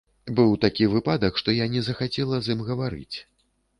Быў 0.37 0.53
такі 0.63 0.87
выпадак, 0.93 1.37
што 1.41 1.55
я 1.57 1.67
не 1.75 1.81
захацела 1.91 2.41
з 2.47 2.55
ім 2.59 2.67
гаварыць. 2.71 3.17